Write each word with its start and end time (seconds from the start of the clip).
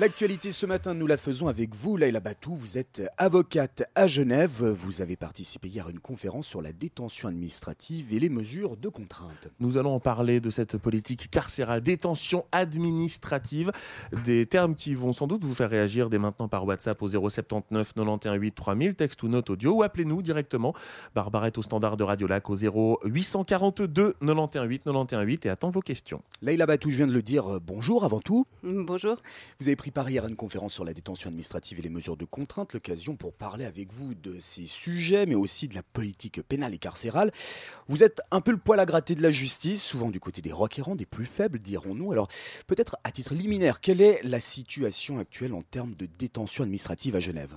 L'actualité 0.00 0.52
ce 0.52 0.64
matin, 0.64 0.94
nous 0.94 1.08
la 1.08 1.16
faisons 1.16 1.48
avec 1.48 1.74
vous, 1.74 1.96
Laila 1.96 2.20
Batou. 2.20 2.54
Vous 2.54 2.78
êtes 2.78 3.02
avocate 3.18 3.82
à 3.96 4.06
Genève. 4.06 4.62
Vous 4.62 5.02
avez 5.02 5.16
participé 5.16 5.66
hier 5.66 5.88
à 5.88 5.90
une 5.90 5.98
conférence 5.98 6.46
sur 6.46 6.62
la 6.62 6.72
détention 6.72 7.26
administrative 7.26 8.14
et 8.14 8.20
les 8.20 8.28
mesures 8.28 8.76
de 8.76 8.88
contrainte. 8.88 9.48
Nous 9.58 9.76
allons 9.76 9.92
en 9.92 9.98
parler 9.98 10.38
de 10.38 10.50
cette 10.50 10.76
politique 10.76 11.28
carcérale, 11.32 11.80
détention 11.80 12.44
administrative, 12.52 13.72
des 14.24 14.46
termes 14.46 14.76
qui 14.76 14.94
vont 14.94 15.12
sans 15.12 15.26
doute 15.26 15.42
vous 15.42 15.52
faire 15.52 15.68
réagir 15.68 16.10
dès 16.10 16.18
maintenant 16.18 16.46
par 16.46 16.64
WhatsApp 16.64 17.02
au 17.02 17.08
079 17.08 17.94
91 17.94 18.40
8 18.40 18.54
3000, 18.54 18.94
texte 18.94 19.24
ou 19.24 19.28
note 19.28 19.50
audio, 19.50 19.78
ou 19.78 19.82
appelez-nous 19.82 20.22
directement. 20.22 20.74
Barbara 21.16 21.48
est 21.48 21.58
au 21.58 21.62
standard 21.62 21.96
de 21.96 22.04
Radio 22.04 22.28
Lac 22.28 22.48
au 22.50 22.54
0842 22.54 24.14
91 24.24 24.64
8 24.64 24.84
91 24.84 25.26
8 25.26 25.46
et 25.46 25.48
attend 25.48 25.70
vos 25.70 25.82
questions. 25.82 26.22
Laila 26.40 26.66
Batou, 26.66 26.88
je 26.90 26.98
viens 26.98 27.08
de 27.08 27.12
le 27.12 27.22
dire, 27.22 27.54
euh, 27.54 27.58
bonjour 27.60 28.04
avant 28.04 28.20
tout. 28.20 28.46
Bonjour. 28.62 29.16
Vous 29.58 29.66
avez 29.66 29.74
pris 29.74 29.87
part 29.92 30.08
hier 30.08 30.26
une 30.26 30.36
conférence 30.36 30.74
sur 30.74 30.84
la 30.84 30.94
détention 30.94 31.28
administrative 31.28 31.78
et 31.78 31.82
les 31.82 31.88
mesures 31.88 32.16
de 32.16 32.24
contrainte, 32.24 32.74
l'occasion 32.74 33.16
pour 33.16 33.32
parler 33.32 33.64
avec 33.64 33.92
vous 33.92 34.14
de 34.14 34.38
ces 34.40 34.66
sujets, 34.66 35.26
mais 35.26 35.34
aussi 35.34 35.68
de 35.68 35.74
la 35.74 35.82
politique 35.82 36.42
pénale 36.42 36.74
et 36.74 36.78
carcérale. 36.78 37.32
Vous 37.88 38.02
êtes 38.02 38.20
un 38.30 38.40
peu 38.40 38.50
le 38.50 38.58
poil 38.58 38.80
à 38.80 38.86
gratter 38.86 39.14
de 39.14 39.22
la 39.22 39.30
justice, 39.30 39.82
souvent 39.82 40.10
du 40.10 40.20
côté 40.20 40.42
des 40.42 40.52
requérants, 40.52 40.96
des 40.96 41.06
plus 41.06 41.26
faibles, 41.26 41.58
dirons-nous. 41.58 42.12
Alors, 42.12 42.28
peut-être 42.66 42.96
à 43.04 43.12
titre 43.12 43.34
liminaire, 43.34 43.80
quelle 43.80 44.00
est 44.00 44.20
la 44.24 44.40
situation 44.40 45.18
actuelle 45.18 45.54
en 45.54 45.62
termes 45.62 45.94
de 45.94 46.06
détention 46.06 46.64
administrative 46.64 47.16
à 47.16 47.20
Genève? 47.20 47.56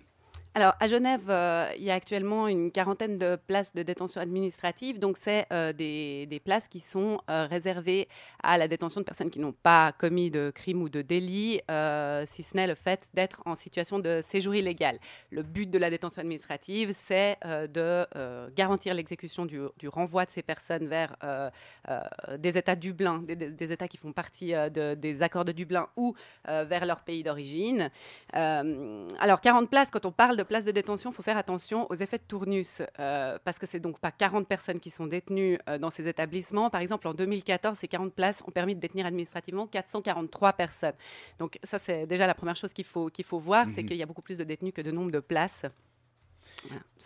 Alors, 0.54 0.74
à 0.82 0.88
Genève, 0.88 1.30
euh, 1.30 1.70
il 1.78 1.84
y 1.84 1.92
a 1.92 1.94
actuellement 1.94 2.50
une 2.50 2.74
quarantaine 2.74 3.18
de 3.18 3.38
places 3.38 3.74
de 3.74 3.84
détention 3.84 4.20
administrative. 4.20 5.00
Donc, 5.00 5.16
c'est 5.18 5.46
euh, 5.54 5.72
des, 5.72 6.42
places 6.44 6.68
qui 6.68 6.82
sont 6.82 7.22
euh, 7.30 7.48
réservées 7.50 8.10
à 8.44 8.58
la 8.58 8.68
détention 8.68 9.00
de 9.00 9.06
personnes 9.06 9.30
qui 9.30 9.40
n'ont 9.40 9.54
pas 9.54 9.94
commis 9.94 10.30
de 10.30 10.52
crime 10.54 10.82
ou 10.82 10.90
de 10.90 11.02
délit, 11.02 11.62
si 12.26 12.44
ce 12.44 12.58
n'est 12.58 12.68
le 12.68 12.76
fait 12.76 13.08
d'être 13.14 13.42
en 13.46 13.56
situation 13.56 14.00
de 14.00 14.20
séjour 14.22 14.54
illégal. 14.54 15.00
Le 15.30 15.42
but 15.42 15.70
de 15.70 15.78
la 15.78 15.90
détention 15.90 16.20
administrative, 16.20 16.94
c'est 16.94 17.38
de 17.46 18.06
garantir 18.56 18.94
l'exécution 18.94 19.46
du, 19.46 19.62
renvoi 19.88 20.26
de 20.26 20.32
ces 20.32 20.42
personnes 20.42 20.88
vers 20.88 21.16
des 22.38 22.58
États 22.58 22.76
Dublin, 22.76 23.20
des, 23.20 23.36
des, 23.36 23.72
États 23.72 23.88
qui 23.88 23.98
font 23.98 24.12
partie 24.12 24.54
des 24.72 25.24
accords 25.24 25.46
de 25.46 25.52
Dublin 25.52 25.88
ou 25.96 26.16
vers 26.46 26.86
leur 26.86 27.02
pays 27.02 27.24
d'origine. 27.24 27.90
alors, 28.34 29.42
40 29.42 29.70
places, 29.70 29.92
quand 29.92 30.06
on 30.06 30.12
parle 30.12 30.38
de 30.38 30.41
places 30.44 30.66
de 30.66 30.72
détention, 30.72 31.12
il 31.12 31.14
faut 31.14 31.22
faire 31.24 31.38
attention 31.38 31.88
aux 31.90 31.96
effets 31.96 32.18
de 32.18 32.24
tournus, 32.24 32.82
euh, 33.00 33.38
parce 33.44 33.60
que 33.60 33.66
c'est 33.66 33.80
donc 33.80 34.00
pas 34.00 34.12
40 34.12 34.48
personnes 34.48 34.80
qui 34.80 34.90
sont 34.90 35.08
détenues 35.08 35.58
euh, 35.70 35.78
dans 35.78 35.90
ces 35.90 36.08
établissements. 36.08 36.70
Par 36.70 36.82
exemple, 36.82 37.08
en 37.08 37.14
2014, 37.14 37.78
ces 37.78 37.88
40 37.88 38.14
places 38.14 38.44
ont 38.48 38.52
permis 38.52 38.76
de 38.76 38.80
détenir 38.80 39.06
administrativement 39.06 39.68
443 39.68 40.54
personnes. 40.54 40.94
Donc 41.40 41.60
ça, 41.64 41.78
c'est 41.78 42.06
déjà 42.06 42.28
la 42.28 42.34
première 42.34 42.56
chose 42.56 42.74
qu'il 42.74 42.86
faut, 42.86 43.10
qu'il 43.10 43.26
faut 43.26 43.40
voir, 43.40 43.68
c'est 43.74 43.84
mhm. 43.84 43.90
qu'il 43.90 43.98
y 43.98 44.04
a 44.04 44.06
beaucoup 44.06 44.22
plus 44.22 44.38
de 44.38 44.44
détenus 44.44 44.74
que 44.74 44.82
de 44.82 44.92
nombre 44.92 45.12
de 45.12 45.20
places. 45.20 45.64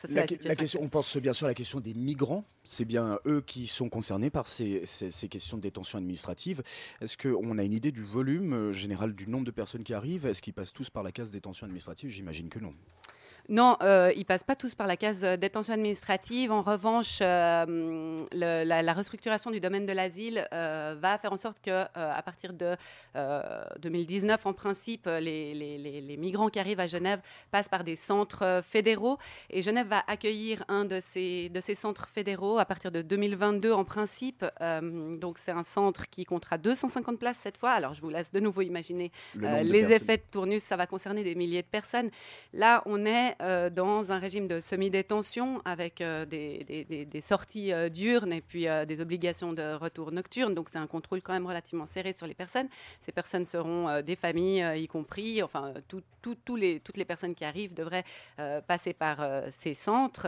la, 0.10 0.56
question, 0.56 0.80
on 0.82 0.90
pense 0.90 1.18
bien 1.18 1.34
sûr 1.34 1.46
à 1.46 1.50
la 1.50 1.54
question 1.54 1.80
des 1.80 1.94
migrants. 1.94 2.46
C'est 2.64 2.86
bien 2.86 3.20
eux 3.26 3.42
qui 3.42 3.68
sont 3.68 3.90
concernés 3.90 4.30
par 4.30 4.48
ces, 4.48 4.86
ces 4.86 5.28
questions 5.28 5.58
de 5.58 5.62
détention 5.62 5.98
administrative. 5.98 6.64
Est-ce 7.02 7.18
qu'on 7.18 7.58
a 7.58 7.64
une 7.64 7.74
idée 7.74 7.92
du 7.92 8.02
volume 8.02 8.54
euh, 8.54 8.72
général 8.72 9.14
du 9.14 9.28
nombre 9.28 9.46
de 9.46 9.52
personnes 9.52 9.84
qui 9.84 9.94
arrivent? 9.94 10.26
Est-ce 10.26 10.42
qu'ils 10.42 10.54
passent 10.54 10.74
tous 10.74 10.90
par 10.90 11.04
la 11.04 11.12
case 11.12 11.32
détention 11.32 11.66
administrative? 11.66 12.10
J'imagine 12.10 12.50
que 12.50 12.60
non. 12.60 12.74
Non, 13.48 13.78
euh, 13.84 14.12
ils 14.16 14.26
passent 14.26 14.44
pas 14.44 14.56
tous 14.56 14.74
par 14.74 14.88
la 14.88 14.98
case 14.98 15.24
euh, 15.24 15.38
détention 15.38 15.74
administrative. 15.74 16.52
En 16.52 16.64
revanche, 16.64 17.20
euh, 17.22 18.18
la, 18.32 18.94
restructuration 18.94 19.52
du 19.52 19.60
domaine 19.60 19.86
de 19.86 19.94
l'asile 19.94 20.48
euh, 20.52 20.96
va 21.00 21.18
faire 21.20 21.32
en 21.32 21.38
sorte 21.38 21.62
que, 21.62 21.86
à 21.96 22.22
partir 22.24 22.54
de 22.54 22.76
2019, 23.80 24.46
en 24.46 24.54
principe, 24.54 25.08
les, 25.08 26.16
migrants 26.18 26.50
qui 26.50 26.60
arrivent 26.60 26.80
à 26.80 26.88
Genève 26.88 27.20
passent 27.52 27.70
par 27.70 27.84
des 27.84 27.96
centres 27.96 28.62
fédéraux. 28.64 29.18
Et 29.50 29.62
Genève 29.62 29.88
va 29.88 30.04
accueillir 30.08 30.64
un 30.68 30.86
de 30.86 31.00
ces, 31.00 31.50
de 31.50 31.62
ces 31.62 31.76
centres 31.76 32.08
fédéraux 32.10 32.58
à 32.58 32.66
partir 32.66 32.92
de 32.92 33.02
2022, 33.02 33.72
en 33.74 33.84
principe. 33.84 34.46
donc, 34.72 35.38
c'est 35.38 35.52
un 35.52 35.64
centre 35.64 36.10
qui 36.10 36.26
comptera 36.26 36.58
250 36.58 37.20
places 37.20 37.40
cette 37.44 37.58
fois. 37.58 37.72
Alors, 37.72 37.94
je 37.94 38.02
vous 38.02 38.10
laisse 38.10 38.32
de 38.32 38.40
nouveau 38.40 38.62
imaginer 38.62 39.12
les 39.36 39.92
effets 39.92 40.18
de 40.18 40.24
tournus. 40.32 40.64
Ça 40.64 40.78
va 40.78 40.88
concerner 40.88 41.24
des 41.24 41.36
milliers 41.36 41.64
de 41.64 41.68
personnes. 41.68 42.10
Là, 42.54 42.82
on 42.86 43.06
est 43.06 43.35
euh, 43.42 43.70
dans 43.70 44.12
un 44.12 44.20
régime 44.20 44.48
de 44.48 44.60
semi-détention 44.60 45.62
avec 45.66 46.02
euh, 46.02 46.26
des, 46.26 47.22
sorties 47.22 47.74
euh, 47.74 47.90
diurnes 47.90 48.32
et 48.32 48.42
puis 48.42 48.68
des 48.88 49.02
obligations 49.02 49.54
de 49.54 49.74
retour 49.76 50.12
nocturne. 50.12 50.54
Donc 50.54 50.70
c'est 50.70 50.78
un 50.78 50.88
contrôle 50.88 51.22
quand 51.22 51.34
même 51.34 51.46
relativement 51.46 51.86
serré 51.86 52.14
sur 52.14 52.28
les 52.28 52.34
personnes. 52.34 52.68
Ces 53.00 53.12
personnes 53.12 53.46
seront 53.46 54.02
des 54.02 54.16
familles, 54.16 54.66
y 54.82 54.88
compris, 54.88 55.44
enfin 55.44 55.74
toutes 56.22 56.50
les 56.58 57.06
personnes 57.06 57.36
qui 57.36 57.46
arrivent 57.46 57.74
devraient 57.74 58.06
passer 58.68 58.94
par 58.94 59.26
ces 59.52 59.74
centres. 59.74 60.28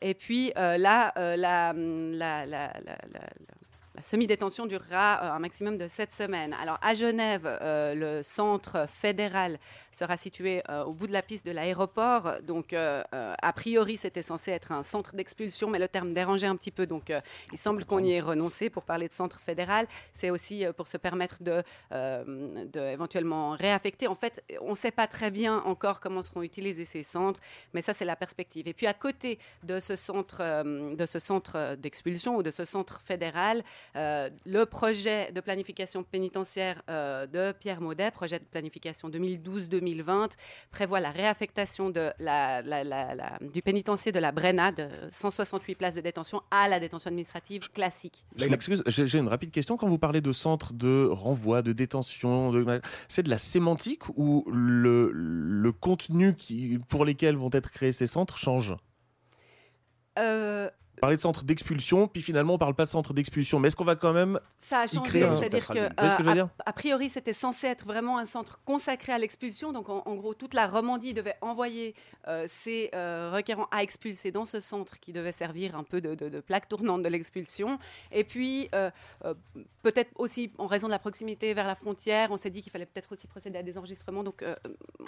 Et 0.00 0.14
puis 0.14 0.52
là, 0.56 1.12
la 1.36 1.72
semi-détention 4.02 4.66
durera 4.66 5.22
euh, 5.22 5.30
un 5.32 5.38
maximum 5.38 5.78
de 5.78 5.88
sept 5.88 6.12
semaines. 6.12 6.54
Alors 6.60 6.78
à 6.82 6.94
Genève, 6.94 7.42
euh, 7.46 7.94
le 7.94 8.22
centre 8.22 8.88
fédéral 8.88 9.58
sera 9.92 10.16
situé 10.16 10.62
euh, 10.68 10.84
au 10.84 10.92
bout 10.92 11.06
de 11.06 11.12
la 11.12 11.22
piste 11.22 11.46
de 11.46 11.52
l'aéroport. 11.52 12.32
Donc 12.42 12.74
a 12.74 13.52
priori, 13.52 13.96
c'était 13.96 14.22
censé 14.22 14.50
être 14.50 14.72
un 14.72 14.82
centre 14.82 15.14
d'expulsion, 15.14 15.70
mais 15.70 15.78
le 15.78 15.88
terme 15.88 16.12
dérangeait 16.12 16.46
un 16.46 16.56
petit 16.56 16.70
peu. 16.70 16.86
Donc 16.86 17.12
il 17.52 17.58
semble 17.58 17.84
qu'on 17.84 18.02
y 18.02 18.12
ait 18.12 18.20
renoncé 18.20 18.70
pour 18.70 18.82
parler 18.84 19.08
de 19.08 19.12
centre 19.12 19.40
fédéral. 19.40 19.86
C'est 20.12 20.30
aussi 20.30 20.64
pour 20.76 20.88
se 20.88 20.96
permettre 20.96 21.42
de, 21.42 21.62
de, 21.90 22.80
éventuellement 22.80 23.50
réaffecter. 23.50 24.08
En 24.08 24.14
fait, 24.14 24.42
on 24.60 24.70
ne 24.70 24.74
sait 24.74 24.90
pas 24.90 25.06
très 25.06 25.30
bien 25.30 25.58
encore 25.58 26.00
comment 26.00 26.22
seront 26.22 26.42
utilisés 26.42 26.84
ces 26.84 27.02
centres, 27.02 27.40
mais 27.72 27.82
ça 27.82 27.94
c'est 27.94 28.04
la 28.04 28.16
perspective. 28.16 28.66
Et 28.68 28.74
puis 28.74 28.86
à 28.86 28.94
côté 28.94 29.38
de 29.62 29.78
ce 29.78 29.96
centre 29.96 30.42
de 30.64 31.06
ce 31.06 31.18
centre 31.18 31.76
d'expulsion 31.76 32.36
ou 32.36 32.42
de 32.42 32.50
ce 32.50 32.64
centre 32.64 33.02
fédéral, 33.02 33.62
euh, 33.96 34.30
le 34.44 34.66
projet 34.66 35.32
de 35.32 35.40
planification 35.40 36.02
pénitentiaire 36.02 36.82
euh, 36.90 37.26
de 37.26 37.52
Pierre 37.52 37.80
Maudet, 37.80 38.10
projet 38.10 38.38
de 38.38 38.44
planification 38.44 39.08
2012-2020, 39.08 40.30
prévoit 40.70 41.00
la 41.00 41.10
réaffectation 41.10 41.90
de 41.90 42.10
la, 42.18 42.62
du 43.40 43.62
pénitencier 43.62 44.12
de 44.12 44.18
la 44.18 44.32
Brenna 44.32 44.72
de 44.72 44.88
168 45.10 45.74
places 45.74 45.94
de 45.94 46.00
détention 46.00 46.42
à 46.50 46.68
la 46.68 46.80
détention 46.80 47.08
administrative 47.08 47.70
classique. 47.70 48.26
Je 48.36 48.46
m'excuse, 48.46 48.82
j'ai 48.86 49.18
une 49.18 49.28
rapide 49.28 49.50
question. 49.50 49.76
Quand 49.76 49.88
vous 49.88 49.98
parlez 49.98 50.20
de 50.20 50.32
centre 50.32 50.72
de 50.72 51.08
renvoi, 51.10 51.62
de 51.62 51.72
détention, 51.72 52.52
c'est 53.08 53.22
de 53.22 53.30
la 53.30 53.38
sémantique 53.38 54.02
ou 54.16 54.44
le, 54.50 55.10
le 55.12 55.72
contenu 55.72 56.34
qui, 56.34 56.78
pour 56.88 57.04
lesquels 57.04 57.36
vont 57.36 57.50
être 57.52 57.70
créés 57.70 57.92
ces 57.92 58.06
centres 58.06 58.36
change? 58.36 58.74
Euh, 60.18 60.70
parler 61.00 61.16
de 61.16 61.20
centre 61.20 61.44
d'expulsion, 61.44 62.08
puis 62.08 62.22
finalement 62.22 62.54
on 62.54 62.58
parle 62.58 62.74
pas 62.74 62.84
de 62.84 62.90
centre 62.90 63.12
d'expulsion. 63.12 63.58
Mais 63.58 63.68
est-ce 63.68 63.76
qu'on 63.76 63.84
va 63.84 63.96
quand 63.96 64.12
même 64.12 64.40
ça 64.60 64.80
a 64.80 64.86
changé, 64.86 65.22
c'est-à-dire 65.22 65.66
que, 65.66 65.78
euh, 65.78 66.46
a, 66.64 66.72
priori 66.72 67.10
c'était 67.10 67.32
censé 67.32 67.66
être 67.66 67.86
vraiment 67.86 68.18
un 68.18 68.26
centre 68.26 68.60
consacré 68.64 69.12
à 69.12 69.18
l'expulsion. 69.18 69.72
Donc 69.72 69.88
en, 69.88 70.14
gros 70.14 70.34
toute 70.34 70.54
la 70.54 70.66
Romandie 70.66 71.14
devait 71.14 71.36
envoyer 71.40 71.94
euh, 72.28 72.46
ses 72.48 72.90
euh, 72.94 73.30
requérants 73.34 73.68
à 73.70 73.82
expulser 73.82 74.30
dans 74.30 74.44
ce 74.44 74.60
centre 74.60 74.98
qui 75.00 75.12
devait 75.12 75.32
servir 75.32 75.76
un 75.76 75.82
peu 75.82 76.00
de, 76.00 76.40
plaque 76.40 76.68
tournante 76.68 77.02
de 77.02 77.08
l'expulsion. 77.08 77.78
Et 78.12 78.24
puis 78.24 78.68
peut-être 79.82 80.10
aussi 80.16 80.52
en 80.58 80.66
raison 80.66 80.86
de 80.86 80.92
la 80.92 80.98
proximité 80.98 81.54
vers 81.54 81.66
la 81.66 81.74
frontière, 81.74 82.30
on 82.30 82.36
s'est 82.36 82.50
dit 82.50 82.62
qu'il 82.62 82.72
fallait 82.72 82.86
peut-être 82.86 83.12
aussi 83.12 83.26
procéder 83.26 83.58
à 83.58 83.62
des 83.62 83.76
enregistrements. 83.78 84.24
Donc 84.24 84.44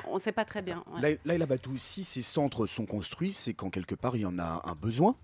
on 0.08 0.14
ne 0.14 0.20
sait 0.20 0.32
pas 0.32 0.44
très 0.44 0.62
bien. 0.62 0.84
Là, 1.00 1.10
là, 1.24 1.38
là, 1.38 1.46
si 1.78 2.04
ces 2.04 2.22
centres 2.22 2.66
sont 2.66 2.86
construits, 2.86 3.32
c'est 3.32 3.54
qu'en 3.54 3.70
quelque 3.70 3.94
part 3.94 4.16
il 4.16 4.22
y 4.22 4.26
en 4.26 4.38
a 4.38 4.62
un 4.64 4.74
besoin. 4.74 5.16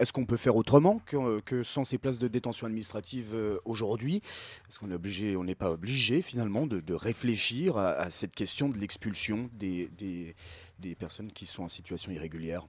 Est-ce 0.00 0.14
qu'on 0.14 0.24
peut 0.24 0.38
faire 0.38 0.56
autrement 0.56 0.98
que, 1.04 1.62
sans 1.62 1.84
ces 1.84 1.98
places 1.98 2.18
de 2.18 2.26
détention 2.26 2.66
administrative 2.66 3.34
euh, 3.34 3.58
aujourd'hui? 3.66 4.22
Est-ce 4.66 4.78
qu'on 4.78 4.90
est 4.90 4.94
obligé, 4.94 5.36
on 5.36 5.44
n'est 5.44 5.54
pas 5.54 5.70
obligé 5.70 6.22
finalement 6.22 6.66
de, 6.66 6.94
réfléchir 6.94 7.76
à, 7.76 8.08
cette 8.08 8.34
question 8.34 8.70
de 8.70 8.78
l'expulsion 8.78 9.50
des, 9.52 9.90
des, 9.98 10.94
personnes 10.94 11.30
qui 11.30 11.44
sont 11.44 11.64
en 11.64 11.68
situation 11.68 12.10
irrégulière? 12.12 12.66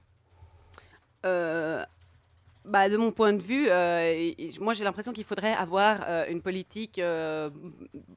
Euh, 1.24 1.84
bah, 2.64 2.88
de 2.88 2.96
mon 2.96 3.10
point 3.10 3.32
de 3.32 3.42
vue, 3.42 3.66
euh, 3.68 4.32
moi 4.60 4.72
j'ai 4.72 4.84
l'impression 4.84 5.12
qu'il 5.12 5.24
faudrait 5.24 5.52
avoir 5.52 6.04
euh, 6.08 6.26
une 6.28 6.40
politique 6.40 7.00
euh, 7.00 7.50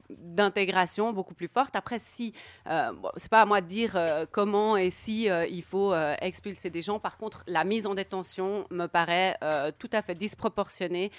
d'intégration 0.08 1.12
beaucoup 1.12 1.34
plus 1.34 1.48
forte. 1.48 1.74
Après, 1.74 1.98
si 1.98 2.32
bon, 2.64 3.10
c'est 3.16 3.30
pas 3.30 3.42
à 3.42 3.46
moi 3.46 3.60
de 3.60 3.66
dire 3.66 3.98
comment 4.30 4.76
et 4.76 4.90
si 4.90 5.28
il 5.50 5.62
faut 5.62 5.94
expulser 6.20 6.70
des 6.70 6.82
gens. 6.82 6.98
Par 7.00 7.16
contre, 7.16 7.42
la 7.46 7.64
mise 7.64 7.86
en 7.86 7.94
détention 7.94 8.66
me 8.70 8.86
paraît 8.86 9.36
tout 9.78 9.88
à 9.92 10.02
fait 10.02 10.14
disproportionnée. 10.14 11.10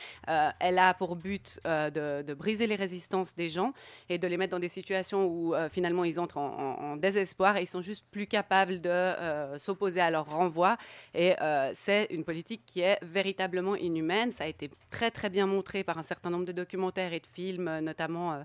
elle 0.59 0.79
a 0.79 0.93
pour 0.93 1.15
but 1.15 1.59
de, 1.65 2.33
briser 2.33 2.67
les 2.67 2.75
résistances 2.75 3.35
des 3.35 3.49
gens 3.49 3.73
et 4.09 4.17
de 4.17 4.27
les 4.27 4.37
mettre 4.37 4.51
dans 4.51 4.59
des 4.59 4.69
situations 4.69 5.25
où 5.25 5.55
finalement 5.71 6.03
ils 6.03 6.19
entrent 6.19 6.37
en, 6.37 6.91
en, 6.91 6.97
désespoir 6.97 7.57
et 7.57 7.63
ils 7.63 7.67
sont 7.67 7.81
juste 7.81 8.05
plus 8.11 8.27
capables 8.27 8.81
de 8.81 9.57
s'opposer 9.57 10.01
à 10.01 10.11
leur 10.11 10.29
renvoi. 10.29 10.77
Et 11.13 11.33
c'est 11.73 12.07
une 12.11 12.23
politique 12.23 12.63
qui 12.65 12.81
est 12.81 12.99
véritablement 13.17 13.75
inhumaine. 13.75 14.31
Ça 14.31 14.43
a 14.43 14.47
été 14.47 14.69
très 14.91 15.11
très 15.11 15.29
bien 15.29 15.47
montré 15.47 15.83
par 15.83 15.97
un 15.97 16.03
certain 16.03 16.29
nombre 16.29 16.45
de 16.45 16.51
documentaires 16.51 17.13
et 17.13 17.19
de 17.19 17.27
films, 17.27 17.79
notamment 17.79 18.43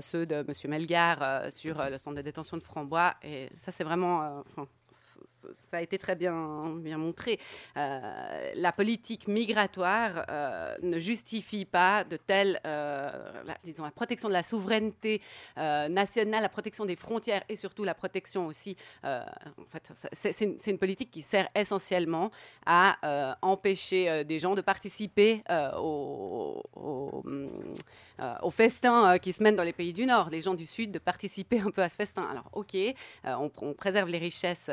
ceux 0.00 0.26
de 0.26 0.36
M. 0.36 0.52
Melgar 0.68 1.16
sur 1.50 1.74
le 1.88 1.98
centre 1.98 2.16
de 2.16 2.22
détention 2.22 2.56
de 2.56 2.62
Frambois. 2.62 3.14
Et 3.22 3.48
ça, 3.56 3.70
c'est 3.70 3.84
vraiment 3.84 4.44
ça 4.90 5.78
a 5.78 5.80
été 5.80 5.98
très 5.98 6.16
bien, 6.16 6.32
montré. 6.32 7.38
Euh, 7.76 8.52
la 8.54 8.72
politique 8.72 9.28
migratoire 9.28 10.24
euh, 10.28 10.76
ne 10.82 10.98
justifie 10.98 11.64
pas 11.64 12.04
de 12.04 12.16
telles, 12.16 12.60
euh, 12.66 13.10
la, 13.44 13.56
disons, 13.64 13.84
la 13.84 13.90
protection 13.90 14.28
de 14.28 14.32
la 14.32 14.42
souveraineté 14.42 15.20
nationale, 15.56 16.42
la 16.42 16.48
protection 16.48 16.84
des 16.84 16.96
frontières 16.96 17.42
et 17.48 17.56
surtout 17.56 17.84
la 17.84 17.94
protection 17.94 18.46
aussi. 18.46 18.76
en 19.04 19.24
fait, 19.68 19.92
c'est 20.12 20.70
une, 20.70 20.78
politique 20.78 21.10
qui 21.10 21.22
sert 21.22 21.48
essentiellement 21.54 22.30
à 22.64 23.36
empêcher 23.42 24.24
des 24.24 24.38
gens 24.38 24.54
de 24.54 24.60
participer 24.60 25.42
au, 25.76 26.62
au, 28.20 28.46
au, 28.48 28.50
festin 28.50 29.18
qui 29.18 29.32
se 29.32 29.42
mène 29.42 29.56
dans 29.56 29.62
les 29.62 29.72
pays 29.72 29.92
du 29.92 30.06
Nord, 30.06 30.30
les 30.30 30.42
gens 30.42 30.54
du 30.54 30.66
Sud 30.66 30.90
de 30.90 30.98
participer 30.98 31.60
un 31.60 31.70
peu 31.70 31.82
à 31.82 31.88
ce 31.88 31.96
festin. 31.96 32.26
Alors, 32.30 32.48
ok, 32.52 32.76
on, 33.24 33.50
on, 33.62 33.74
préserve 33.74 34.08
les 34.08 34.18
richesses 34.18 34.70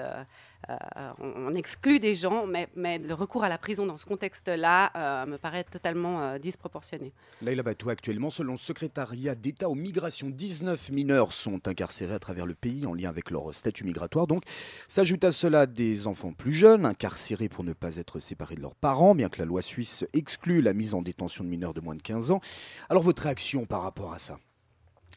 euh, 0.70 1.12
on, 1.20 1.54
exclut 1.56 2.00
des 2.00 2.16
gens, 2.16 2.48
mais, 2.48 2.98
le 2.98 3.14
recours 3.14 3.44
à 3.44 3.50
la 3.50 3.58
prison 3.58 3.86
dans 3.86 3.98
ce 3.98 4.06
contexte-là 4.06 4.92
euh, 4.96 5.26
me 5.26 5.38
paraît 5.38 5.64
totalement 5.64 6.22
euh, 6.22 6.38
disproportionné. 6.40 7.14
Laïla 7.42 7.64
Batou, 7.64 7.90
actuellement, 7.90 8.30
selon 8.30 8.54
le 8.54 8.60
secrétariat 8.60 9.36
d'État 9.36 9.70
aux 9.70 9.76
migrations, 9.76 10.30
19 10.30 10.92
mineurs 10.92 11.34
sont 11.34 11.68
incarcérés 11.68 12.16
à 12.16 12.20
travers 12.20 12.46
le 12.46 12.56
pays 12.56 12.86
en 12.86 12.94
lien 12.94 13.10
avec 13.10 13.30
leur 13.30 13.54
statut 13.54 13.84
migratoire. 13.84 14.28
Donc, 14.28 14.44
s'ajoute 14.88 15.24
à 15.24 15.32
cela 15.32 15.66
des 15.66 16.08
enfants 16.08 16.34
plus 16.34 16.54
jeunes, 16.54 16.86
incarcérés 16.86 17.50
pour 17.50 17.64
ne 17.64 17.74
pas 17.74 17.98
être 17.98 18.20
séparés 18.20 18.56
de 18.56 18.62
leurs 18.62 18.76
parents, 18.76 19.14
bien 19.14 19.30
que 19.30 19.40
la 19.40 19.46
loi 19.46 19.62
suisse 19.62 20.06
exclue 20.14 20.62
la 20.62 20.74
mise 20.74 20.94
en 20.94 21.02
détention 21.02 21.44
de 21.44 21.50
mineurs 21.50 21.74
de 21.74 21.82
moins 21.82 21.96
de 21.96 22.02
15 22.02 22.32
ans. 22.32 22.42
Alors, 22.90 23.04
votre 23.04 23.28
par 23.68 23.82
rapport 23.84 24.14
à 24.14 24.20
ça 24.20 24.38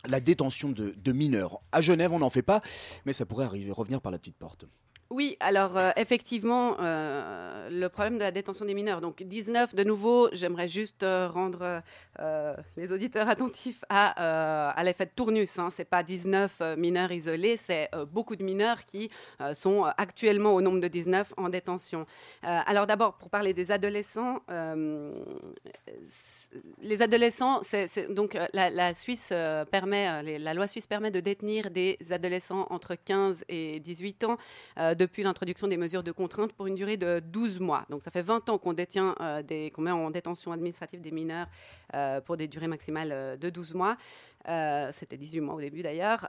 la 0.06 0.20
détention 0.20 0.70
de, 0.70 0.94
de 0.96 1.12
mineurs. 1.12 1.60
À 1.72 1.80
Genève, 1.80 2.12
on 2.12 2.20
n'en 2.20 2.30
fait 2.30 2.42
pas, 2.42 2.62
mais 3.04 3.12
ça 3.12 3.26
pourrait 3.26 3.44
arriver, 3.44 3.70
revenir 3.72 4.00
par 4.00 4.12
la 4.12 4.18
petite 4.18 4.36
porte. 4.36 4.64
Oui, 5.10 5.38
alors 5.40 5.78
euh, 5.78 5.90
effectivement, 5.96 6.76
euh, 6.80 7.70
le 7.70 7.88
problème 7.88 8.16
de 8.16 8.24
la 8.24 8.30
détention 8.30 8.66
des 8.66 8.74
mineurs. 8.74 9.00
Donc 9.00 9.22
19, 9.22 9.74
de 9.74 9.82
nouveau, 9.82 10.28
j'aimerais 10.32 10.68
juste 10.68 11.02
euh, 11.02 11.28
rendre 11.28 11.82
les 12.76 12.92
auditeurs 12.92 13.28
attentifs 13.30 13.84
à, 13.88 14.74
l'effet 14.84 15.06
de 15.06 15.10
tournus. 15.14 15.58
Hein. 15.58 15.70
Ce 15.70 15.80
n'est 15.80 15.86
pas 15.86 16.02
19 16.02 16.60
mineurs 16.76 17.12
isolés, 17.12 17.56
c'est 17.56 17.88
beaucoup 18.12 18.34
de 18.36 18.42
mineurs 18.42 18.84
qui 18.84 19.08
sont 19.54 19.84
actuellement 19.96 20.52
au 20.52 20.60
nombre 20.60 20.80
de 20.80 20.88
19 20.88 21.34
en 21.36 21.48
détention. 21.48 22.06
alors 22.42 22.88
d'abord, 22.88 23.18
pour 23.18 23.30
parler 23.30 23.54
des 23.54 23.70
adolescents, 23.70 24.42
les 26.82 27.02
adolescents, 27.02 27.60
donc 28.10 28.36
la 28.52 28.70
loi 28.70 28.94
suisse 28.94 29.28
permet 30.88 31.10
de 31.12 31.20
détenir 31.20 31.70
des 31.70 31.98
adolescents 32.10 32.66
entre 32.70 32.96
15 32.96 33.44
et 33.48 33.78
18 33.78 34.24
ans 34.24 34.38
depuis 34.98 35.22
l'introduction 35.22 35.68
des 35.68 35.76
mesures 35.76 36.02
de 36.02 36.12
contrainte 36.12 36.52
pour 36.52 36.66
une 36.66 36.74
durée 36.74 36.96
de 36.96 37.20
12 37.20 37.60
mois. 37.60 37.86
Donc 37.88 38.02
ça 38.02 38.10
fait 38.10 38.22
20 38.22 38.50
ans 38.50 38.58
qu'on 38.58 38.74
détient 38.74 39.14
euh, 39.20 39.42
des, 39.42 39.70
qu'on 39.70 39.82
met 39.82 39.90
en 39.90 40.10
détention 40.10 40.52
administrative 40.52 41.00
des 41.00 41.12
mineurs 41.12 41.46
euh, 41.94 42.20
pour 42.20 42.36
des 42.36 42.48
durées 42.48 42.66
maximales 42.66 43.12
euh, 43.12 43.36
de 43.36 43.48
12 43.48 43.74
mois. 43.74 43.96
C'était 44.90 45.16
18 45.16 45.40
mois 45.40 45.54
au 45.54 45.60
début 45.60 45.82
d'ailleurs. 45.82 46.28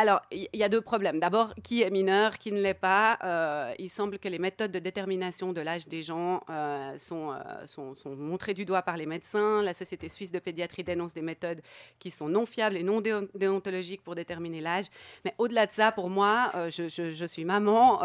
Alors, 0.00 0.20
il 0.30 0.46
y 0.52 0.62
a 0.62 0.68
deux 0.68 0.80
problèmes. 0.80 1.18
D'abord, 1.18 1.52
qui 1.64 1.82
est 1.82 1.90
mineur, 1.90 2.38
qui 2.38 2.52
ne 2.52 2.60
l'est 2.60 2.72
pas? 2.72 3.18
Euh, 3.24 3.74
Il 3.80 3.90
semble 3.90 4.20
que 4.20 4.28
les 4.28 4.38
méthodes 4.38 4.70
de 4.70 4.78
détermination 4.78 5.52
de 5.52 5.60
l'âge 5.60 5.88
des 5.88 6.04
gens 6.04 6.40
euh, 6.50 6.96
sont, 6.96 7.32
euh, 7.32 7.66
sont, 7.66 8.14
montrées 8.14 8.54
du 8.54 8.64
doigt 8.64 8.82
par 8.82 8.96
les 8.96 9.06
médecins. 9.06 9.60
La 9.60 9.74
Société 9.74 10.08
suisse 10.08 10.30
de 10.30 10.38
pédiatrie 10.38 10.84
dénonce 10.84 11.14
des 11.14 11.22
méthodes 11.22 11.60
qui 11.98 12.12
sont 12.12 12.28
non 12.28 12.46
fiables 12.46 12.76
et 12.76 12.84
non 12.84 13.00
déontologiques 13.34 14.04
pour 14.04 14.14
déterminer 14.14 14.60
l'âge. 14.60 14.84
Mais 15.24 15.34
au-delà 15.36 15.66
de 15.66 15.72
ça, 15.72 15.90
pour 15.90 16.10
moi, 16.10 16.52
je, 16.68 17.26
suis 17.26 17.44
maman. 17.44 17.98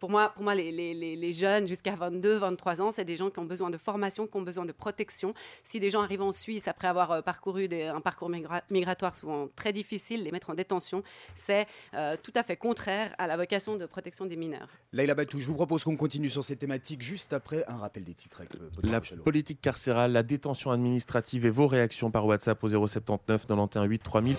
Pour 0.00 0.10
moi, 0.10 0.30
pour 0.30 0.42
moi 0.42 0.56
les, 0.56 1.32
jeunes 1.32 1.68
jusqu'à 1.68 1.94
22, 1.94 2.38
23 2.38 2.82
ans, 2.82 2.90
c'est 2.90 3.04
des 3.04 3.16
gens 3.16 3.30
qui 3.30 3.38
ont 3.38 3.44
besoin 3.44 3.70
de 3.70 3.78
formation, 3.78 4.26
qui 4.26 4.36
ont 4.38 4.42
besoin 4.42 4.64
de 4.64 4.72
protection. 4.72 5.34
Si 5.62 5.78
des 5.78 5.90
gens 5.90 6.02
arrivent 6.02 6.22
en 6.22 6.32
Suisse 6.32 6.66
après 6.66 6.88
avoir 6.88 7.22
parcouru 7.22 7.68
un 7.72 8.00
parcours 8.00 8.28
migratoire 8.70 9.14
souvent 9.14 9.46
très 9.54 9.72
difficile, 9.72 10.24
les 10.24 10.32
mettre 10.32 10.50
en 10.50 10.54
détention, 10.54 11.04
c'est 11.34 11.66
euh, 11.94 12.16
tout 12.22 12.32
à 12.34 12.42
fait 12.42 12.56
contraire 12.56 13.14
à 13.18 13.26
la 13.26 13.36
vocation 13.36 13.76
de 13.76 13.86
protection 13.86 14.26
des 14.26 14.36
mineurs. 14.36 14.68
Laïla 14.92 15.14
Batou, 15.14 15.40
je 15.40 15.46
vous 15.46 15.54
propose 15.54 15.84
qu'on 15.84 15.96
continue 15.96 16.30
sur 16.30 16.44
ces 16.44 16.56
thématiques 16.56 17.02
juste 17.02 17.32
après 17.32 17.64
un 17.68 17.76
rappel 17.76 18.04
des 18.04 18.14
titres. 18.14 18.40
Avec 18.40 19.10
la 19.10 19.16
politique 19.18 19.60
carcérale, 19.60 20.12
la 20.12 20.22
détention 20.22 20.70
administrative 20.70 21.46
et 21.46 21.50
vos 21.50 21.66
réactions 21.66 22.10
par 22.10 22.26
WhatsApp 22.26 22.62
au 22.62 22.68
079 22.68 23.46
91 23.46 23.88
8 23.88 24.02
3000. 24.02 24.36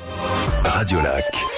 Radio 0.66 1.02
Lac. 1.02 1.53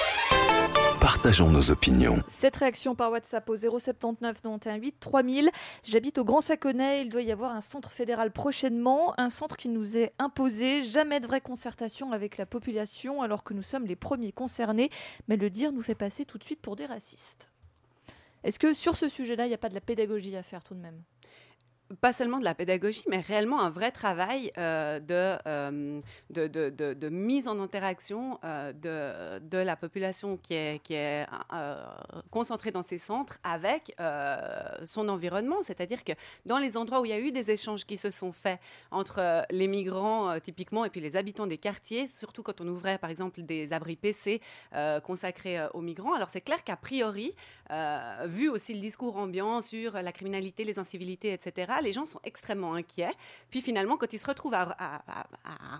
Partageons 1.06 1.50
nos 1.50 1.70
opinions. 1.70 2.20
Cette 2.26 2.56
réaction 2.56 2.96
par 2.96 3.12
WhatsApp 3.12 3.48
au 3.48 3.54
079 3.54 4.42
91 4.42 4.80
8 4.82 4.96
3000. 4.98 5.50
J'habite 5.84 6.18
au 6.18 6.24
Grand 6.24 6.40
Saconnet. 6.40 7.02
Il 7.02 7.10
doit 7.10 7.22
y 7.22 7.30
avoir 7.30 7.54
un 7.54 7.60
centre 7.60 7.92
fédéral 7.92 8.32
prochainement. 8.32 9.14
Un 9.16 9.30
centre 9.30 9.56
qui 9.56 9.68
nous 9.68 9.96
est 9.96 10.14
imposé. 10.18 10.82
Jamais 10.82 11.20
de 11.20 11.28
vraie 11.28 11.40
concertation 11.40 12.10
avec 12.10 12.38
la 12.38 12.44
population 12.44 13.22
alors 13.22 13.44
que 13.44 13.54
nous 13.54 13.62
sommes 13.62 13.86
les 13.86 13.94
premiers 13.94 14.32
concernés. 14.32 14.90
Mais 15.28 15.36
le 15.36 15.48
dire 15.48 15.70
nous 15.70 15.80
fait 15.80 15.94
passer 15.94 16.24
tout 16.24 16.38
de 16.38 16.44
suite 16.44 16.60
pour 16.60 16.74
des 16.74 16.86
racistes. 16.86 17.52
Est-ce 18.42 18.58
que 18.58 18.74
sur 18.74 18.96
ce 18.96 19.08
sujet-là, 19.08 19.46
il 19.46 19.50
n'y 19.50 19.54
a 19.54 19.58
pas 19.58 19.68
de 19.68 19.74
la 19.74 19.80
pédagogie 19.80 20.36
à 20.36 20.42
faire 20.42 20.64
tout 20.64 20.74
de 20.74 20.80
même? 20.80 21.00
Pas 22.00 22.12
seulement 22.12 22.38
de 22.38 22.44
la 22.44 22.54
pédagogie, 22.54 23.04
mais 23.08 23.20
réellement 23.20 23.60
un 23.60 23.70
vrai 23.70 23.90
travail 23.90 24.50
euh, 24.58 24.98
euh, 25.10 26.00
de, 26.30 26.48
de, 26.48 26.70
de, 26.70 26.94
de, 26.94 27.08
mise 27.08 27.46
en 27.46 27.60
interaction 27.60 28.40
euh, 28.44 28.72
de, 29.40 29.58
la 29.58 29.76
population 29.76 30.36
qui 30.36 30.54
est, 30.54 30.82
qui 30.82 30.94
est 30.94 31.26
concentrée 32.30 32.70
dans 32.70 32.82
ces 32.82 32.98
centres 32.98 33.38
avec 33.42 33.96
son 34.84 35.08
environnement. 35.08 35.62
C'est-à-dire 35.62 36.04
que 36.04 36.12
dans 36.44 36.58
les 36.58 36.76
endroits 36.76 37.00
où 37.00 37.04
il 37.04 37.10
y 37.10 37.14
a 37.14 37.20
eu 37.20 37.32
des 37.32 37.50
échanges 37.50 37.84
qui 37.84 37.96
se 37.96 38.10
sont 38.10 38.32
faits 38.32 38.60
entre 38.90 39.44
les 39.50 39.66
migrants 39.66 40.38
typiquement 40.40 40.84
et 40.84 40.90
puis 40.90 41.00
les 41.00 41.16
habitants 41.16 41.46
des 41.46 41.58
quartiers, 41.58 42.06
surtout 42.08 42.42
quand 42.42 42.60
on 42.60 42.66
ouvrait 42.68 42.98
par 42.98 43.10
exemple 43.10 43.42
des 43.42 43.72
abris 43.72 43.96
PC 43.96 44.40
consacrés 45.04 45.58
aux 45.72 45.80
migrants, 45.80 46.14
alors 46.14 46.30
c'est 46.30 46.40
clair 46.42 46.62
qu'a 46.64 46.76
priori, 46.76 47.34
vu 48.26 48.48
aussi 48.48 48.74
le 48.74 48.80
discours 48.80 49.16
ambiant 49.16 49.62
sur 49.62 49.94
la 49.94 50.12
criminalité, 50.12 50.64
les 50.64 50.78
incivilités, 50.78 51.32
etc., 51.32 51.75
les 51.80 51.92
gens 51.92 52.06
sont 52.06 52.20
extrêmement 52.24 52.74
inquiets. 52.74 53.12
Puis 53.50 53.60
finalement, 53.60 53.96
quand 53.96 54.12
ils 54.12 54.18
se 54.18 54.26
retrouvent 54.26 54.54
à, 54.54 55.04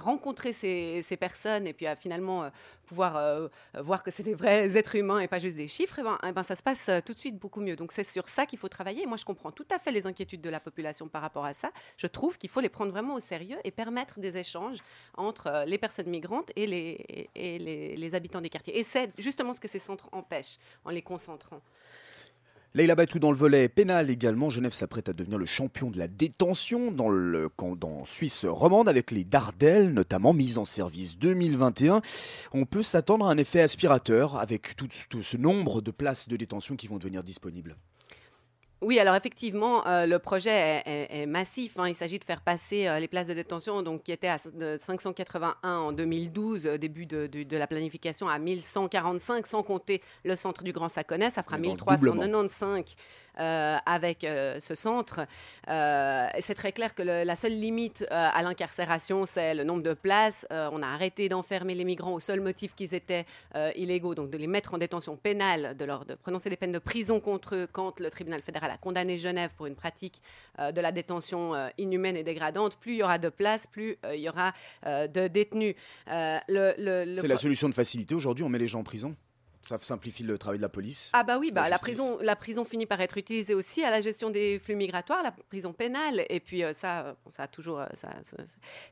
rencontrer 0.00 0.52
ces, 0.52 1.16
personnes 1.18 1.66
et 1.66 1.72
puis 1.72 1.86
à 1.86 1.96
finalement 1.96 2.44
euh, 2.44 2.50
pouvoir 2.86 3.16
euh, 3.16 3.48
voir 3.74 4.02
que 4.02 4.10
c'est 4.10 4.22
des 4.22 4.34
vrais 4.34 4.76
êtres 4.76 4.96
humains 4.96 5.20
et 5.20 5.28
pas 5.28 5.38
juste 5.38 5.56
des 5.56 5.68
chiffres, 5.68 5.96
eh 5.98 6.02
ben, 6.02 6.18
eh 6.28 6.32
ben, 6.32 6.42
ça 6.42 6.54
se 6.54 6.62
passe 6.62 6.88
euh, 6.88 7.00
tout 7.04 7.14
de 7.14 7.18
suite 7.18 7.38
beaucoup 7.38 7.60
mieux. 7.60 7.76
Donc 7.76 7.92
c'est 7.92 8.06
sur 8.06 8.28
ça 8.28 8.46
qu'il 8.46 8.58
faut 8.58 8.68
travailler. 8.68 9.06
Moi, 9.06 9.16
je 9.16 9.24
comprends 9.24 9.50
tout 9.50 9.66
à 9.70 9.78
fait 9.78 9.90
les 9.90 10.06
inquiétudes 10.06 10.40
de 10.42 10.50
la 10.50 10.60
population 10.60 11.08
par 11.08 11.22
rapport 11.22 11.44
à 11.44 11.54
ça. 11.54 11.70
Je 11.96 12.06
trouve 12.06 12.38
qu'il 12.38 12.50
faut 12.50 12.60
les 12.60 12.68
prendre 12.68 12.92
vraiment 12.92 13.14
au 13.14 13.20
sérieux 13.20 13.58
et 13.64 13.70
permettre 13.70 14.20
des 14.20 14.36
échanges 14.36 14.78
entre 15.16 15.64
les 15.66 15.78
personnes 15.78 16.08
migrantes 16.08 16.50
et 16.56 16.66
les, 16.66 17.28
et 17.34 17.58
les 17.96 18.14
habitants 18.14 18.40
des 18.40 18.50
quartiers. 18.50 18.78
Et 18.78 18.84
c'est 18.84 19.12
justement 19.18 19.54
ce 19.54 19.60
que 19.60 19.68
ces 19.68 19.78
centres 19.78 20.08
empêchent 20.12 20.58
en 20.84 20.90
les 20.90 21.02
concentrant. 21.02 21.60
Leila 22.76 22.94
Batou 22.94 23.18
dans 23.18 23.30
le 23.30 23.38
volet 23.38 23.70
pénal 23.70 24.10
également. 24.10 24.50
Genève 24.50 24.74
s'apprête 24.74 25.08
à 25.08 25.14
devenir 25.14 25.38
le 25.38 25.46
champion 25.46 25.88
de 25.88 25.96
la 25.96 26.08
détention 26.08 26.92
dans 26.92 27.08
le 27.08 27.48
dans 27.78 28.04
Suisse 28.04 28.44
romande 28.44 28.86
avec 28.86 29.12
les 29.12 29.24
Dardelles, 29.24 29.94
notamment 29.94 30.34
mise 30.34 30.58
en 30.58 30.66
service 30.66 31.16
2021. 31.16 32.02
On 32.52 32.66
peut 32.66 32.82
s'attendre 32.82 33.28
à 33.28 33.30
un 33.30 33.38
effet 33.38 33.62
aspirateur 33.62 34.36
avec 34.36 34.76
tout 34.76 35.22
ce 35.22 35.38
nombre 35.38 35.80
de 35.80 35.90
places 35.90 36.28
de 36.28 36.36
détention 36.36 36.76
qui 36.76 36.86
vont 36.86 36.98
devenir 36.98 37.24
disponibles. 37.24 37.76
Oui, 38.82 38.98
alors 38.98 39.14
effectivement, 39.14 39.86
euh, 39.86 40.04
le 40.04 40.18
projet 40.18 40.82
est, 40.84 41.24
massif. 41.24 41.78
Hein. 41.78 41.88
Il 41.88 41.94
s'agit 41.94 42.18
de 42.18 42.24
faire 42.24 42.42
passer 42.42 42.86
euh, 42.86 43.00
les 43.00 43.08
places 43.08 43.26
de 43.26 43.32
détention, 43.32 43.82
donc 43.82 44.02
qui 44.02 44.12
étaient 44.12 44.28
à 44.28 44.36
581 44.38 45.78
en 45.78 45.92
2012, 45.92 46.66
euh, 46.66 46.76
début 46.76 47.06
de, 47.06 47.56
la 47.56 47.66
planification, 47.66 48.28
à 48.28 48.38
1145, 48.38 49.46
sans 49.46 49.62
compter 49.62 50.02
le 50.26 50.36
centre 50.36 50.62
du 50.62 50.72
Grand 50.72 50.90
Saconnet. 50.90 51.30
Ça 51.30 51.42
fera 51.42 51.56
1395 51.56 52.96
avec 53.36 54.20
ce 54.22 54.74
centre. 54.74 55.26
c'est 55.66 56.54
très 56.54 56.72
clair 56.72 56.94
que 56.94 57.02
la 57.02 57.36
seule 57.36 57.58
limite 57.58 58.06
à 58.10 58.42
l'incarcération, 58.42 59.26
c'est 59.26 59.54
le 59.54 59.64
nombre 59.64 59.82
de 59.82 59.94
places. 59.94 60.46
on 60.50 60.82
a 60.82 60.86
arrêté 60.86 61.28
d'enfermer 61.28 61.74
les 61.74 61.84
migrants 61.84 62.14
au 62.14 62.20
seul 62.20 62.40
motif 62.40 62.74
qu'ils 62.74 62.94
étaient 62.94 63.26
illégaux, 63.76 64.14
donc 64.14 64.30
de 64.30 64.38
les 64.38 64.46
mettre 64.46 64.74
en 64.74 64.78
détention 64.78 65.16
pénale, 65.16 65.76
de 65.76 65.84
leur 65.84 66.04
de 66.04 66.14
prononcer 66.14 66.50
des 66.50 66.56
peines 66.56 66.72
de 66.72 66.78
prison 66.78 67.20
contre 67.20 67.54
eux 67.54 67.68
quand 67.70 68.00
le 68.00 68.10
tribunal 68.10 68.42
fédéral 68.42 68.70
a 68.70 68.78
condamné 68.78 69.18
Genève 69.18 69.50
pour 69.56 69.66
une 69.66 69.74
pratique 69.74 70.22
euh, 70.58 70.72
de 70.72 70.80
la 70.80 70.92
détention 70.92 71.54
euh, 71.54 71.68
inhumaine 71.78 72.16
et 72.16 72.24
dégradante, 72.24 72.76
plus 72.76 72.92
il 72.92 72.98
y 72.98 73.02
aura 73.02 73.18
de 73.18 73.28
places, 73.28 73.66
plus 73.66 73.96
euh, 74.04 74.14
il 74.16 74.22
y 74.22 74.28
aura 74.28 74.52
de 74.84 75.28
détenus. 75.28 75.74
C'est 76.06 77.28
la 77.28 77.38
solution 77.38 77.68
de 77.68 77.74
facilité 77.74 78.14
aujourd'hui, 78.14 78.44
on 78.44 78.48
met 78.48 78.58
les 78.58 78.68
gens 78.68 78.80
en 78.80 78.84
prison 78.84 79.16
Ça 79.66 79.78
simplifie 79.80 80.22
le 80.22 80.38
travail 80.38 80.58
de 80.58 80.62
la 80.62 80.68
police. 80.68 81.10
Ah 81.12 81.24
bah 81.24 81.38
oui, 81.38 81.50
bah, 81.50 81.68
La 81.68 81.78
prison, 81.78 82.18
la 82.20 82.36
prison 82.36 82.64
finit 82.64 82.86
par 82.86 83.00
être 83.00 83.16
utilisée 83.18 83.52
aussi 83.54 83.82
à 83.84 83.90
la 83.90 84.00
gestion 84.00 84.30
des 84.30 84.60
flux 84.60 84.76
migratoires, 84.76 85.22
la 85.24 85.32
prison 85.32 85.72
pénale. 85.72 86.24
Et 86.28 86.38
puis 86.40 86.62
euh, 86.62 86.72
ça, 86.72 87.06
euh, 87.06 87.14
ça, 87.30 87.42
a 87.44 87.48
toujours, 87.48 87.80
euh, 87.80 87.86
ça, 87.94 88.10
ça- 88.24 88.42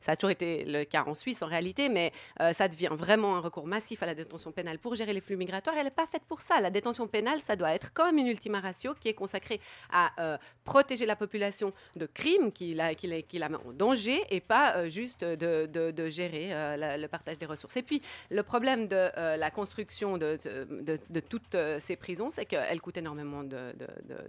ça 0.00 0.12
a 0.12 0.16
toujours 0.16 0.30
été 0.30 0.64
le 0.64 0.84
cas 0.84 1.04
en 1.06 1.14
Suisse 1.14 1.42
en 1.42 1.46
réalité, 1.46 1.88
mais 1.88 2.12
euh, 2.40 2.52
ça 2.52 2.66
devient 2.68 2.90
vraiment 2.92 3.36
un 3.36 3.40
recours 3.40 3.66
massif 3.66 4.02
à 4.02 4.06
la 4.06 4.14
détention 4.14 4.50
pénale 4.52 4.78
pour 4.80 4.94
gérer 4.96 5.12
les 5.12 5.20
flux 5.20 5.36
migratoires. 5.36 5.76
Elle 5.78 5.84
n'est 5.84 5.90
pas 5.90 6.06
faite 6.06 6.22
pour 6.28 6.40
ça. 6.40 6.60
La 6.60 6.70
détention 6.70 7.06
pénale, 7.06 7.40
ça 7.40 7.54
doit 7.56 7.72
être 7.72 7.92
quand 7.92 8.06
même 8.06 8.18
une 8.18 8.26
ultima 8.26 8.60
ratio 8.60 8.94
qui 8.98 9.08
est 9.08 9.14
consacrée 9.14 9.60
à 9.92 10.10
euh, 10.20 10.38
protéger 10.64 11.06
la 11.06 11.14
population 11.16 11.72
de 11.96 12.06
crimes 12.06 12.50
qui 12.52 12.74
la, 12.74 12.94
qui 12.96 13.06
la, 13.06 13.22
qui 13.22 13.38
la 13.38 13.48
met 13.48 13.58
en 13.64 13.72
danger 13.72 14.22
et 14.30 14.40
pas 14.40 14.88
juste 14.88 15.22
de, 15.24 15.66
de- 15.66 15.90
de 15.92 16.08
gérer 16.08 16.48
la- 16.76 16.96
le 16.98 17.08
partage 17.08 17.38
des 17.38 17.46
ressources. 17.46 17.76
Et 17.76 17.82
puis, 17.82 18.02
le 18.30 18.42
problème 18.42 18.88
de 18.88 19.10
la 19.36 19.50
construction 19.50 20.18
de, 20.18 20.36
de- 20.44 20.63
de 20.64 21.20
toutes 21.20 21.54
euh, 21.54 21.78
ces 21.80 21.96
prisons, 21.96 22.30
c'est 22.30 22.44
qu'elles 22.44 22.80
coûtent 22.80 22.96
énormément 22.96 23.42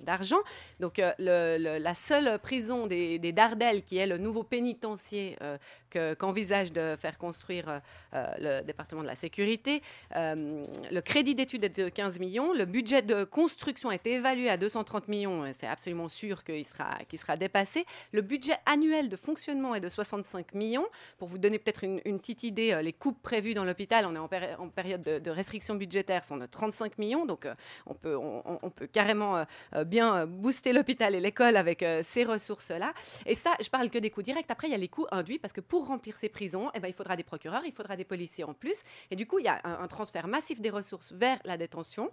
d'argent. 0.02 0.40
Donc, 0.80 1.00
euh, 1.00 1.14
la 1.20 1.96
seule 1.96 2.40
prison 2.40 2.88
des, 2.88 3.20
Dardelles, 3.32 3.84
qui 3.84 3.98
est 3.98 4.08
le 4.08 4.18
nouveau 4.18 4.44
pénitencier 4.44 5.36
euh, 5.42 5.58
que- 5.90 6.14
qu'envisage 6.14 6.72
de 6.72 6.96
faire 6.98 7.18
construire 7.18 7.82
le 8.14 8.62
département 8.62 9.02
de 9.02 9.08
la 9.08 9.16
sécurité, 9.16 9.82
le 10.14 11.00
crédit 11.02 11.36
d'études 11.36 11.64
est 11.64 11.80
de 11.80 11.90
15 11.90 12.20
millions. 12.20 12.54
Le 12.54 12.66
budget 12.66 13.02
de 13.02 13.24
construction 13.24 13.90
a 13.90 13.96
été 13.96 14.14
évalué 14.14 14.50
à 14.50 14.58
230 14.58 15.08
millions. 15.08 15.44
C'est 15.54 15.68
absolument 15.68 16.08
sûr 16.08 16.44
qu'il 16.44 16.66
sera, 16.66 17.38
dépassé. 17.38 17.86
Le 18.14 18.22
budget 18.22 18.56
annuel 18.66 19.10
de 19.10 19.16
fonctionnement 19.16 19.76
est 19.76 19.82
de 19.82 19.90
65 19.90 20.54
millions. 20.54 20.88
Pour 21.18 21.28
vous 21.28 21.38
donner 21.38 21.60
peut-être 21.60 21.84
une, 21.84 22.20
petite 22.20 22.44
idée, 22.44 22.80
les 22.82 22.94
coupes 22.94 23.22
prévues 23.22 23.54
dans 23.54 23.66
l'hôpital, 23.66 24.06
on 24.06 24.16
est 24.16 24.56
en 24.58 24.70
période 24.70 25.04
de, 25.04 25.20
de 25.20 25.32
restriction 25.32 25.76
budgétaire, 25.76 26.24
sont 26.26 26.38
de 26.38 26.46
35 26.46 26.98
millions. 26.98 27.26
Donc, 27.26 27.46
euh, 27.46 27.54
on, 27.86 27.94
peut, 27.94 28.16
on, 28.18 28.70
peut 28.70 28.88
carrément 28.88 29.38
euh, 29.38 29.44
euh, 29.76 29.84
bien 29.84 30.26
booster 30.26 30.74
l'hôpital 30.74 31.16
et 31.16 31.20
l'école 31.20 31.58
avec 31.58 31.86
ces 32.04 32.24
ressources-là. 32.24 32.94
Et 33.26 33.36
ça, 33.36 33.52
je 33.62 33.70
parle 33.70 33.90
que 33.90 33.98
des 33.98 34.10
coûts 34.10 34.22
directs. 34.22 34.50
Après, 34.50 34.68
il 34.68 34.72
y 34.72 34.76
a 34.76 34.78
les 34.78 34.88
coûts 34.88 35.08
induits 35.12 35.40
parce 35.40 35.54
que 35.54 35.62
pour 35.62 35.88
remplir 35.88 36.16
ces 36.16 36.30
prisons, 36.30 36.70
eh 36.74 36.80
ben, 36.80 36.88
il 36.88 36.94
faudra 36.94 37.16
des 37.16 37.24
procureurs, 37.24 37.62
il 37.66 37.74
faudra 37.74 37.96
des 37.96 38.06
policiers 38.06 38.44
en 38.44 38.54
plus. 38.54 38.82
Et 39.12 39.16
du 39.16 39.28
coup, 39.28 39.40
il 39.40 39.46
y 39.46 39.50
a 39.50 39.60
un, 39.64 39.88
transfert 39.88 40.28
massif 40.28 40.62
des 40.62 40.70
ressources 40.70 41.12
vers 41.12 41.38
la 41.46 41.58
détention 41.58 42.12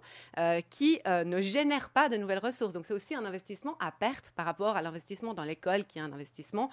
qui 0.69 0.99
ne 1.05 1.41
génère 1.41 1.89
pas 1.89 2.07
de 2.09 2.17
nouvelles 2.17 2.39
ressources. 2.39 2.73
Donc, 2.73 2.85
c'est 2.85 2.93
aussi 2.93 3.15
un 3.15 3.25
investissement 3.25 3.75
à 3.79 3.91
perte 3.91 4.31
par 4.35 4.45
rapport 4.45 4.75
à 4.75 4.81
l'investissement 4.81 5.33
dans 5.33 5.43
l'école 5.43 5.85
qui 5.85 5.99
est 5.99 6.01
un 6.01 6.13
investissement 6.13 6.69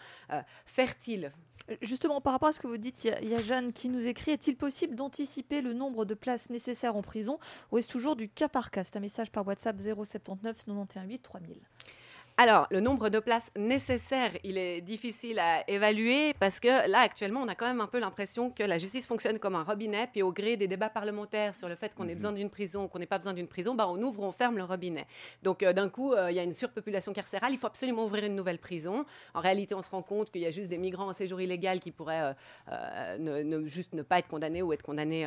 fertile. 0.66 1.32
Justement, 1.82 2.20
par 2.20 2.32
rapport 2.32 2.49
à 2.49 2.52
ce 2.52 2.61
que 2.61 2.66
vous 2.66 2.78
dites, 2.78 3.04
il 3.04 3.28
y 3.28 3.30
y, 3.30 3.35
a 3.35 3.42
Jeanne 3.42 3.73
qui 3.73 3.88
nous 3.88 4.06
écrit 4.06 4.32
Est-il 4.32 4.56
possible 4.56 4.94
d'anticiper 4.97 5.61
le 5.61 5.73
nombre 5.73 6.04
de 6.04 6.14
places 6.14 6.50
nécessaires 6.50 6.97
en 6.97 7.02
prison? 7.02 7.20
Ou 7.71 7.79
est-ce 7.79 7.89
toujours 7.89 8.17
du 8.17 8.29
cas 8.29 8.49
par 8.49 8.71
cas? 8.71 8.85
C'est 8.85 8.97
un 8.97 9.00
message 9.00 9.31
par 9.31 9.47
WhatsApp 9.47 9.77
079 9.79 10.65
91 10.65 11.09
8 11.09 11.19
3000. 11.23 11.57
Alors, 12.42 12.66
le 12.70 12.80
nombre 12.80 13.11
de 13.11 13.18
places 13.18 13.50
nécessaires, 13.54 14.30
il 14.44 14.56
est 14.56 14.80
difficile 14.80 15.38
à 15.38 15.62
évaluer 15.68 16.32
parce 16.40 16.59
que 16.59 16.88
là, 16.88 17.00
actuellement, 17.00 17.42
on 17.42 17.49
a 17.49 17.54
quand 17.54 17.66
même 17.66 17.82
un 17.82 17.87
peu 17.87 18.00
l'impression 18.00 18.49
que 18.50 18.62
la 18.62 18.78
justice 18.78 19.06
fonctionne 19.06 19.38
comme 19.38 19.56
un 19.56 19.62
robinet, 19.62 20.09
puis 20.11 20.23
au 20.23 20.32
gré 20.32 20.56
des 20.56 20.66
débats 20.66 20.88
parlementaires 20.88 21.54
sur 21.54 21.68
le 21.68 21.75
fait 21.75 21.94
qu'on 21.94 22.09
ait 22.09 22.14
besoin 22.14 22.32
d'une 22.32 22.49
prison 22.49 22.85
ou 22.85 22.88
qu'on 22.88 22.99
n'ait 22.99 23.04
pas 23.04 23.18
besoin 23.18 23.35
d'une 23.35 23.47
prison, 23.47 23.75
bah, 23.75 23.87
on 23.90 24.00
ouvre 24.02 24.20
ou 24.23 24.25
on 24.25 24.32
ferme 24.32 24.56
le 24.56 24.64
robinet. 24.64 25.04
Donc, 25.42 25.62
euh, 25.62 25.75
d'un 25.75 25.90
coup, 25.90 26.14
euh, 26.14 26.30
il 26.30 26.35
y 26.35 26.38
a 26.38 26.42
une 26.42 26.54
surpopulation 26.54 27.12
carcérale, 27.12 27.52
il 27.52 27.59
faut 27.59 27.66
absolument 27.66 28.06
ouvrir 28.06 28.25
une 28.25 28.37
nouvelle 28.37 28.59
prison. 28.59 29.04
En 29.35 29.40
réalité, 29.40 29.75
on 29.75 29.82
se 29.82 29.90
rend 29.90 30.00
compte 30.00 30.30
qu'il 30.30 30.40
y 30.40 30.47
a 30.47 30.50
juste 30.50 30.70
des 30.70 30.78
migrants 30.78 31.11
en 31.11 31.12
séjour 31.12 31.42
illégal 31.42 31.78
qui 31.78 31.90
pourraient 31.90 32.35
euh, 32.73 33.18
ne, 33.18 33.42
ne- 33.42 33.66
juste 33.66 33.92
ne 33.92 34.00
pas 34.00 34.18
être 34.18 34.28
condamnés 34.28 34.62
ou 34.62 34.73
être 34.73 34.82
condamnés 34.82 35.26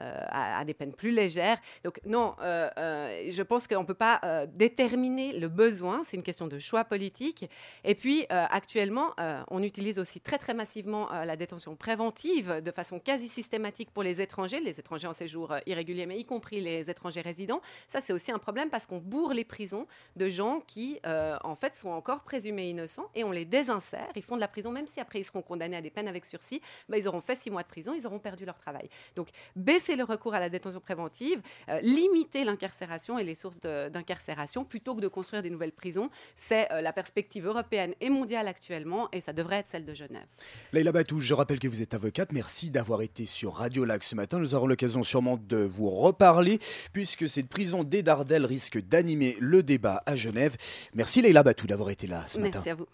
à, 0.00 0.60
à 0.60 0.64
des 0.64 0.72
peines 0.72 0.94
plus 0.94 1.10
légères. 1.10 1.58
Donc, 1.84 2.00
non, 2.06 2.36
je 2.40 3.42
pense 3.42 3.66
qu'on 3.66 3.82
ne 3.82 3.86
peut 3.86 3.92
pas 3.92 4.46
déterminer 4.54 5.38
le 5.38 5.48
besoin, 5.48 6.02
c'est 6.04 6.16
une 6.16 6.22
question 6.22 6.37
de 6.46 6.58
choix 6.58 6.84
politique. 6.84 7.48
Et 7.84 7.94
puis, 7.94 8.22
euh, 8.30 8.46
actuellement, 8.50 9.12
euh, 9.20 9.42
on 9.50 9.62
utilise 9.62 9.98
aussi 9.98 10.20
très, 10.20 10.38
très 10.38 10.54
massivement 10.54 11.12
euh, 11.12 11.24
la 11.24 11.36
détention 11.36 11.76
préventive 11.76 12.60
de 12.62 12.70
façon 12.70 13.00
quasi 13.00 13.28
systématique 13.28 13.90
pour 13.90 14.02
les 14.02 14.20
étrangers, 14.20 14.60
les 14.60 14.78
étrangers 14.78 15.08
en 15.08 15.12
séjour 15.12 15.56
irrégulier, 15.66 16.06
mais 16.06 16.18
y 16.18 16.24
compris 16.24 16.60
les 16.60 16.90
étrangers 16.90 17.20
résidents. 17.20 17.60
Ça, 17.88 18.00
c'est 18.00 18.12
aussi 18.12 18.30
un 18.30 18.38
problème 18.38 18.70
parce 18.70 18.86
qu'on 18.86 18.98
bourre 18.98 19.32
les 19.32 19.44
prisons 19.44 19.86
de 20.16 20.28
gens 20.28 20.60
qui, 20.66 21.00
en 21.04 21.54
fait, 21.54 21.74
sont 21.74 21.88
encore 21.88 22.22
présumés 22.22 22.68
innocents 22.70 23.10
et 23.14 23.24
on 23.24 23.32
les 23.32 23.44
désinsère. 23.44 24.08
Ils 24.14 24.22
font 24.22 24.36
de 24.36 24.40
la 24.40 24.48
prison, 24.48 24.70
même 24.70 24.86
si 24.86 25.00
après 25.00 25.20
ils 25.20 25.24
seront 25.24 25.42
condamnés 25.42 25.76
à 25.76 25.80
des 25.80 25.90
peines 25.90 26.08
avec 26.08 26.24
sursis, 26.24 26.60
bah, 26.88 26.98
ils 26.98 27.08
auront 27.08 27.20
fait 27.20 27.36
six 27.36 27.50
mois 27.50 27.62
de 27.62 27.68
prison, 27.68 27.94
ils 27.96 28.06
auront 28.06 28.18
perdu 28.18 28.44
leur 28.44 28.58
travail. 28.58 28.88
Donc, 29.16 29.28
baisser 29.56 29.96
le 29.96 30.04
recours 30.04 30.34
à 30.34 30.40
la 30.40 30.48
détention 30.48 30.80
préventive, 30.80 31.40
limiter 31.82 32.44
l'incarcération 32.44 33.18
et 33.18 33.24
les 33.24 33.34
sources 33.34 33.60
d'incarcération 33.60 34.64
plutôt 34.64 34.94
que 34.94 35.00
de 35.00 35.08
construire 35.08 35.42
des 35.42 35.50
nouvelles 35.50 35.72
prisons, 35.72 36.10
c'est 36.34 36.70
euh, 36.72 36.80
la 36.80 36.92
perspective 36.92 37.46
européenne 37.46 37.94
et 38.00 38.08
mondiale 38.08 38.48
actuellement 38.48 39.08
et 39.12 39.20
ça 39.20 39.32
devrait 39.32 39.56
être 39.56 39.68
celle 39.68 39.84
de 39.84 39.94
Genève. 39.94 40.26
Leïla 40.72 40.92
Batou, 40.92 41.20
je 41.20 41.34
rappelle 41.34 41.58
que 41.58 41.68
vous 41.68 41.82
êtes 41.82 41.94
avocate. 41.94 42.32
Merci 42.32 42.70
d'avoir 42.70 43.02
été 43.02 43.26
sur 43.26 43.54
Radio 43.54 43.84
Lac 43.84 44.02
ce 44.02 44.14
matin. 44.14 44.38
Nous 44.38 44.54
aurons 44.54 44.66
l'occasion 44.66 45.02
sûrement 45.02 45.36
de 45.36 45.58
vous 45.58 45.90
reparler 45.90 46.58
puisque 46.92 47.28
cette 47.28 47.48
prison 47.48 47.84
des 47.84 48.02
Dardanelles 48.02 48.46
risque 48.46 48.78
d'animer 48.80 49.36
le 49.40 49.62
débat 49.62 50.02
à 50.06 50.16
Genève. 50.16 50.56
Merci 50.94 51.22
Leïla 51.22 51.42
Batou 51.42 51.66
d'avoir 51.66 51.90
été 51.90 52.06
là 52.06 52.24
ce 52.26 52.38
matin. 52.38 52.50
Merci 52.54 52.70
à 52.70 52.74
vous. 52.74 52.86